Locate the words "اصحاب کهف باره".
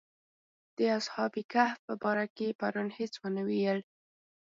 0.99-2.25